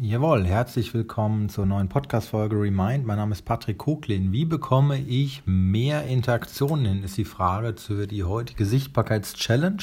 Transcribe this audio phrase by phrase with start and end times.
[0.00, 3.04] Jawohl, herzlich willkommen zur neuen Podcast-Folge Remind.
[3.04, 4.30] Mein Name ist Patrick Koklin.
[4.30, 9.82] Wie bekomme ich mehr Interaktionen hin, ist die Frage für die heutige Sichtbarkeits-Challenge.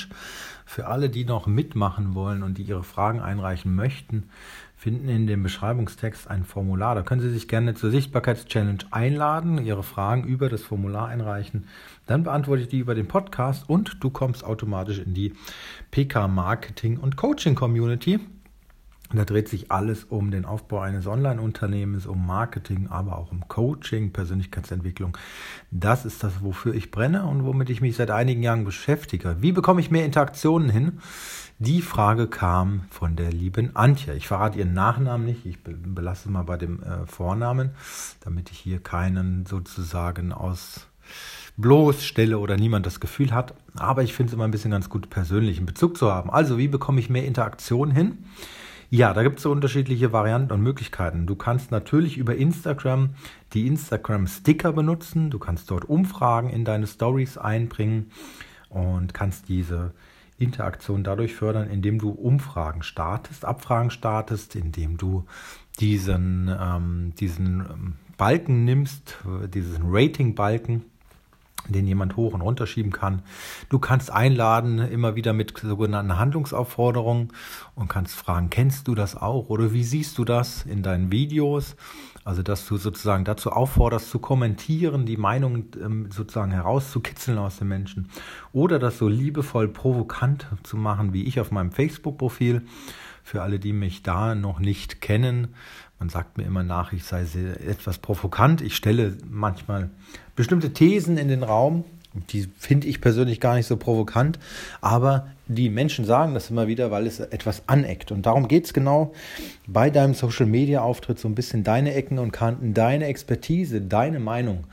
[0.66, 4.30] Für alle, die noch mitmachen wollen und die ihre Fragen einreichen möchten,
[4.78, 6.96] finden in dem Beschreibungstext ein Formular.
[6.96, 11.68] Da können Sie sich gerne zur Sichtbarkeits-Challenge einladen, Ihre Fragen über das Formular einreichen.
[12.06, 15.34] Dann beantworte ich die über den Podcast und du kommst automatisch in die
[15.92, 18.22] PK Marketing und Coaching Community.
[19.14, 24.12] Da dreht sich alles um den Aufbau eines Online-Unternehmens, um Marketing, aber auch um Coaching,
[24.12, 25.16] Persönlichkeitsentwicklung.
[25.70, 29.38] Das ist das, wofür ich brenne und womit ich mich seit einigen Jahren beschäftige.
[29.42, 31.00] Wie bekomme ich mehr Interaktionen hin?
[31.60, 34.14] Die Frage kam von der lieben Antje.
[34.16, 37.70] Ich verrate ihren Nachnamen nicht, ich belasse es mal bei dem äh, Vornamen,
[38.22, 40.88] damit ich hier keinen sozusagen aus
[41.58, 43.54] bloßstelle oder niemand das Gefühl hat.
[43.76, 46.30] Aber ich finde es immer ein bisschen ganz gut, persönlichen Bezug zu haben.
[46.30, 48.26] Also, wie bekomme ich mehr Interaktion hin?
[48.90, 51.26] Ja, da gibt es so unterschiedliche Varianten und Möglichkeiten.
[51.26, 53.16] Du kannst natürlich über Instagram
[53.54, 55.30] die Instagram-Sticker benutzen.
[55.30, 58.12] Du kannst dort Umfragen in deine Stories einbringen
[58.70, 59.94] und kannst diese
[60.38, 65.26] Interaktion dadurch fördern, indem du Umfragen startest, Abfragen startest, indem du
[65.80, 69.18] diesen, ähm, diesen ähm, Balken nimmst,
[69.54, 70.84] diesen Rating-Balken
[71.68, 73.22] den jemand hoch und runter schieben kann.
[73.70, 77.30] Du kannst einladen, immer wieder mit sogenannten Handlungsaufforderungen
[77.76, 81.76] und kannst fragen, kennst du das auch oder wie siehst du das in deinen Videos?
[82.26, 87.68] Also, dass du sozusagen dazu aufforderst, zu kommentieren, die Meinung ähm, sozusagen herauszukitzeln aus den
[87.68, 88.10] Menschen
[88.52, 92.64] oder das so liebevoll provokant zu machen, wie ich auf meinem Facebook-Profil.
[93.24, 95.56] Für alle, die mich da noch nicht kennen,
[96.00, 98.62] man sagt mir immer nach, ich sei sehr, etwas provokant.
[98.62, 99.90] Ich stelle manchmal
[100.36, 101.86] bestimmte Thesen in den Raum.
[102.32, 104.40] Die finde ich persönlich gar nicht so provokant,
[104.80, 108.12] aber die Menschen sagen das immer wieder, weil es etwas aneckt.
[108.12, 109.14] Und darum geht es genau
[109.68, 114.64] bei deinem Social-Media-Auftritt so ein bisschen deine Ecken und Kanten, deine Expertise, deine Meinung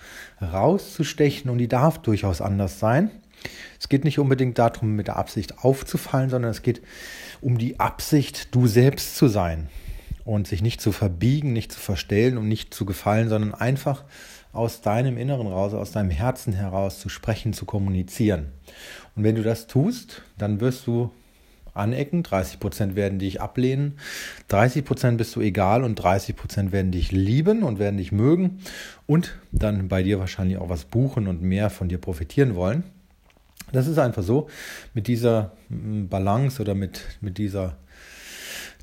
[0.41, 3.11] rauszustechen und die darf durchaus anders sein.
[3.81, 6.81] Es geht nicht unbedingt darum, mit der Absicht aufzufallen, sondern es geht
[7.41, 9.69] um die Absicht, du selbst zu sein
[10.25, 14.05] und sich nicht zu verbiegen, nicht zu verstellen und nicht zu gefallen, sondern einfach
[14.53, 18.53] aus deinem Inneren raus, aus deinem Herzen heraus zu sprechen, zu kommunizieren.
[19.17, 21.11] Und wenn du das tust, dann wirst du
[21.75, 23.95] anecken, 30 Prozent werden dich ablehnen,
[24.49, 28.59] 30 Prozent bist du egal und 30 Prozent werden dich lieben und werden dich mögen
[29.07, 32.85] und dann bei dir wahrscheinlich auch was buchen und mehr von dir profitieren wollen.
[33.73, 34.49] Das ist einfach so,
[34.93, 37.79] mit dieser mm, Balance oder mit, mit dieser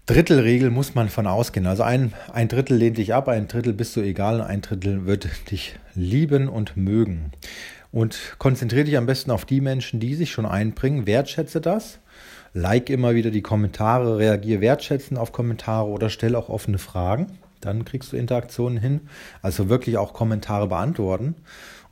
[0.09, 1.67] Drittelregel muss man von ausgehen.
[1.67, 5.27] Also ein, ein Drittel lehnt dich ab, ein Drittel bist du egal, ein Drittel wird
[5.51, 7.29] dich lieben und mögen.
[7.91, 11.05] Und konzentriere dich am besten auf die Menschen, die sich schon einbringen.
[11.05, 11.99] Wertschätze das.
[12.55, 17.27] Like immer wieder die Kommentare, reagiere wertschätzend auf Kommentare oder stell auch offene Fragen.
[17.61, 19.01] Dann kriegst du Interaktionen hin.
[19.43, 21.35] Also wirklich auch Kommentare beantworten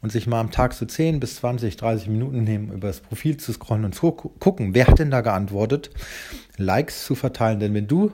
[0.02, 3.38] und sich mal am Tag so 10 bis 20, 30 Minuten nehmen, über das Profil
[3.38, 5.90] zu scrollen und zu gucken, wer hat denn da geantwortet,
[6.58, 7.60] Likes zu verteilen.
[7.60, 8.12] Denn wenn du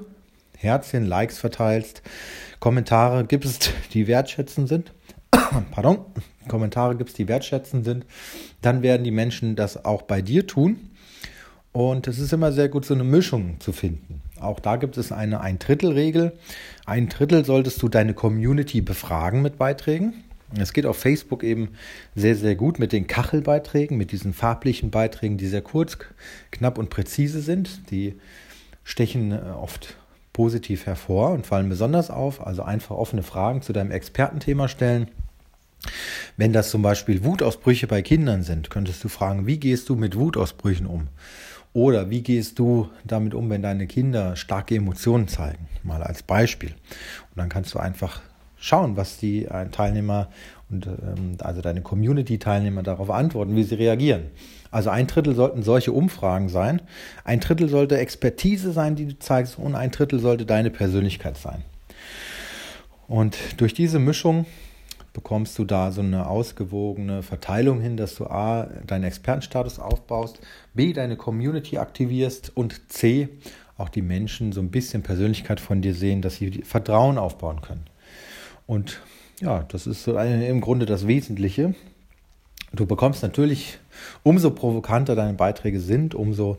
[0.58, 2.02] Herzchen, Likes verteilst,
[2.60, 4.94] Kommentare gibst, die wertschätzend sind,
[5.72, 6.00] pardon,
[6.48, 8.06] Kommentare gibst, die wertschätzend sind,
[8.62, 10.90] dann werden die Menschen das auch bei dir tun.
[11.74, 14.22] Und es ist immer sehr gut, so eine Mischung zu finden.
[14.40, 16.34] Auch da gibt es eine Ein-Drittel-Regel.
[16.86, 20.14] Ein Drittel solltest du deine Community befragen mit Beiträgen.
[20.58, 21.70] Es geht auf Facebook eben
[22.16, 25.98] sehr, sehr gut mit den Kachelbeiträgen, mit diesen farblichen Beiträgen, die sehr kurz,
[26.52, 27.90] knapp und präzise sind.
[27.92, 28.16] Die
[28.84, 29.98] stechen äh, oft
[30.32, 32.46] positiv hervor und fallen besonders auf.
[32.46, 35.08] Also einfach offene Fragen zu deinem Expertenthema stellen.
[36.38, 40.16] Wenn das zum Beispiel Wutausbrüche bei Kindern sind, könntest du fragen, wie gehst du mit
[40.16, 41.08] Wutausbrüchen um?
[41.74, 45.68] Oder wie gehst du damit um, wenn deine Kinder starke Emotionen zeigen?
[45.82, 46.70] Mal als Beispiel.
[46.70, 48.22] Und dann kannst du einfach
[48.64, 50.30] schauen, was die äh, Teilnehmer
[50.70, 54.32] und ähm, also deine Community-Teilnehmer darauf antworten, wie sie reagieren.
[54.72, 56.82] Also ein Drittel sollten solche Umfragen sein,
[57.26, 61.64] ein Drittel sollte Expertise sein, die du zeigst, und ein Drittel sollte deine Persönlichkeit sein.
[63.10, 64.46] Und durch diese Mischung
[65.12, 70.40] bekommst du da so eine ausgewogene Verteilung hin, dass du A, deinen Expertenstatus aufbaust,
[70.74, 73.28] B, deine Community aktivierst und C,
[73.78, 77.93] auch die Menschen so ein bisschen Persönlichkeit von dir sehen, dass sie Vertrauen aufbauen können.
[78.66, 79.02] Und
[79.40, 81.76] ja, das ist im Grunde das Wesentliche.
[82.72, 83.80] Du bekommst natürlich,
[84.24, 86.58] umso provokanter deine Beiträge sind, umso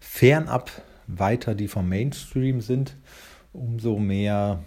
[0.00, 0.70] fernab
[1.06, 2.96] weiter die vom Mainstream sind,
[3.52, 4.62] umso mehr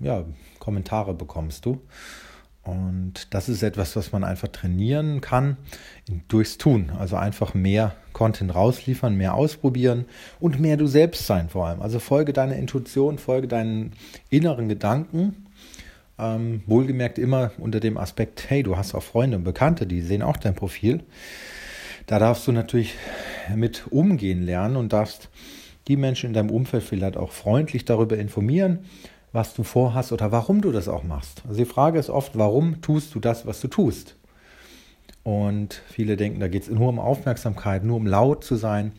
[0.00, 0.24] ja,
[0.58, 1.80] Kommentare bekommst du.
[2.64, 5.56] Und das ist etwas, was man einfach trainieren kann
[6.28, 6.92] durchs Tun.
[6.96, 10.04] Also einfach mehr Content rausliefern, mehr ausprobieren
[10.38, 11.82] und mehr du selbst sein vor allem.
[11.82, 13.92] Also folge deiner Intuition, folge deinen
[14.30, 15.46] inneren Gedanken.
[16.22, 20.22] Ähm, wohlgemerkt immer unter dem Aspekt, hey, du hast auch Freunde und Bekannte, die sehen
[20.22, 21.00] auch dein Profil.
[22.06, 22.94] Da darfst du natürlich
[23.56, 25.30] mit umgehen lernen und darfst
[25.88, 28.84] die Menschen in deinem Umfeld vielleicht auch freundlich darüber informieren,
[29.32, 31.42] was du vorhast oder warum du das auch machst.
[31.48, 34.14] Also die Frage ist oft, warum tust du das, was du tust?
[35.24, 38.92] Und viele denken, da geht es nur um Aufmerksamkeit, nur um laut zu sein.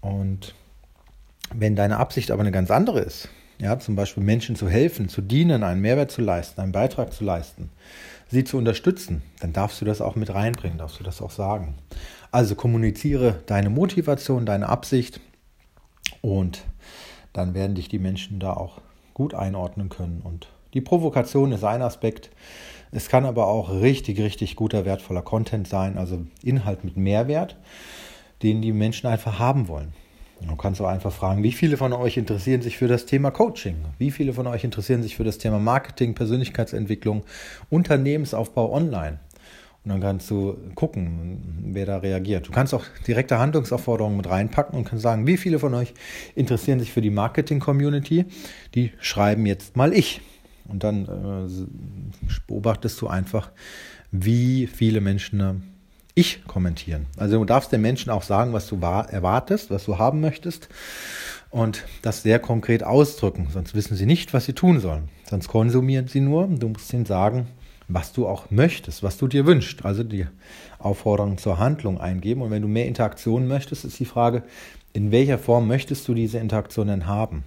[0.00, 0.56] Und
[1.54, 3.28] wenn deine Absicht aber eine ganz andere ist,
[3.60, 7.24] ja, zum Beispiel Menschen zu helfen, zu dienen, einen Mehrwert zu leisten, einen Beitrag zu
[7.24, 7.70] leisten,
[8.28, 11.74] sie zu unterstützen, dann darfst du das auch mit reinbringen, darfst du das auch sagen.
[12.32, 15.20] Also kommuniziere deine Motivation, deine Absicht
[16.22, 16.64] und
[17.32, 18.80] dann werden dich die Menschen da auch
[19.14, 20.22] gut einordnen können.
[20.24, 22.30] Und die Provokation ist ein Aspekt.
[22.92, 27.56] Es kann aber auch richtig, richtig guter, wertvoller Content sein, also Inhalt mit Mehrwert,
[28.42, 29.92] den die Menschen einfach haben wollen.
[30.46, 33.76] Du kannst auch einfach fragen, wie viele von euch interessieren sich für das Thema Coaching?
[33.98, 37.24] Wie viele von euch interessieren sich für das Thema Marketing, Persönlichkeitsentwicklung,
[37.68, 39.18] Unternehmensaufbau online?
[39.84, 42.46] Und dann kannst du gucken, wer da reagiert.
[42.48, 45.94] Du kannst auch direkte Handlungsaufforderungen mit reinpacken und kannst sagen, wie viele von euch
[46.34, 48.26] interessieren sich für die Marketing-Community?
[48.74, 50.20] Die schreiben jetzt mal ich.
[50.68, 53.50] Und dann äh, beobachtest du einfach,
[54.10, 55.38] wie viele Menschen
[56.14, 57.06] ich kommentieren.
[57.16, 60.68] Also du darfst den Menschen auch sagen, was du erwartest, was du haben möchtest
[61.50, 63.48] und das sehr konkret ausdrücken.
[63.52, 65.08] Sonst wissen sie nicht, was sie tun sollen.
[65.28, 66.46] Sonst konsumieren sie nur.
[66.46, 67.48] Du musst ihnen sagen,
[67.88, 69.84] was du auch möchtest, was du dir wünschst.
[69.84, 70.26] Also die
[70.78, 72.42] Aufforderung zur Handlung eingeben.
[72.42, 74.44] Und wenn du mehr Interaktion möchtest, ist die Frage,
[74.92, 77.44] in welcher Form möchtest du diese Interaktion denn haben?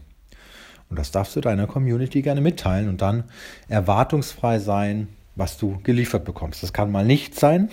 [0.89, 3.23] Und das darfst du deiner Community gerne mitteilen und dann
[3.67, 6.61] erwartungsfrei sein, was du geliefert bekommst.
[6.61, 7.69] Das kann mal nicht sein,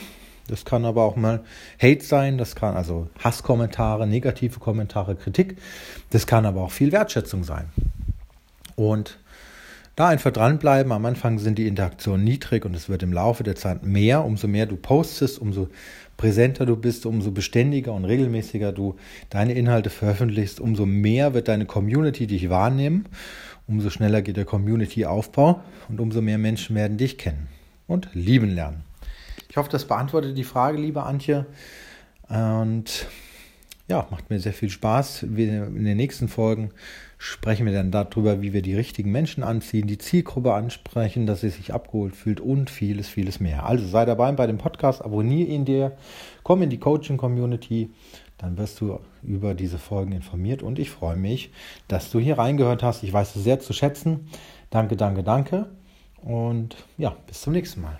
[0.51, 1.43] das kann aber auch mal
[1.81, 5.57] Hate sein, das kann also Hasskommentare, negative Kommentare, Kritik.
[6.11, 7.67] Das kann aber auch viel Wertschätzung sein.
[8.77, 9.19] Und
[9.97, 10.93] da einfach dranbleiben.
[10.93, 14.25] Am Anfang sind die Interaktionen niedrig und es wird im Laufe der Zeit mehr.
[14.25, 15.69] Umso mehr du postest, umso
[16.17, 18.97] präsenter du bist, umso beständiger und regelmäßiger du
[19.29, 23.07] deine Inhalte veröffentlichst, umso mehr wird deine Community dich wahrnehmen,
[23.67, 27.49] umso schneller geht der Community-Aufbau und umso mehr Menschen werden dich kennen
[27.87, 28.85] und lieben lernen.
[29.51, 31.45] Ich hoffe, das beantwortet die Frage, liebe Antje.
[32.29, 33.09] Und
[33.89, 35.25] ja, macht mir sehr viel Spaß.
[35.25, 36.71] in den nächsten Folgen
[37.19, 41.49] sprechen wir dann darüber, wie wir die richtigen Menschen anziehen, die Zielgruppe ansprechen, dass sie
[41.49, 43.67] sich abgeholt fühlt und vieles, vieles mehr.
[43.67, 45.97] Also sei dabei bei dem Podcast, abonniere ihn dir,
[46.45, 47.91] komm in die Coaching-Community,
[48.39, 51.51] dann wirst du über diese Folgen informiert und ich freue mich,
[51.89, 53.03] dass du hier reingehört hast.
[53.03, 54.29] Ich weiß es sehr zu schätzen.
[54.71, 55.67] Danke, danke, danke
[56.23, 57.99] und ja, bis zum nächsten Mal.